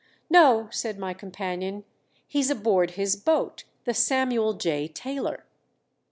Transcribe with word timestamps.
"No," 0.31 0.67
said 0.71 0.97
my 0.97 1.13
companion. 1.13 1.83
"_He's 2.27 2.49
aboard 2.49 2.89
his 2.97 3.15
boat 3.15 3.65
the 3.85 3.93
Samuel 3.93 4.53
J. 4.53 4.87
Taylor. 4.87 5.45